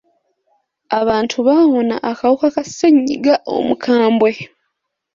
[0.99, 4.31] Abantu bawona akawuka ka ssenyiga omukambwe.